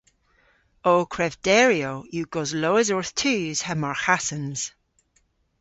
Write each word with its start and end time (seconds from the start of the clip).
Ow 0.91 1.01
krevderyow 1.13 1.97
yw 2.17 2.27
goslowes 2.33 2.89
orth 2.95 3.13
tus 3.19 3.59
ha 3.67 3.73
marghasans. 3.81 4.61